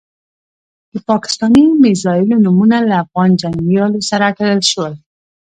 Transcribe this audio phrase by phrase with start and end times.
[0.91, 4.93] د پاکستاني میزایلو نومونه له افغان جنګیالیو سره تړل شول.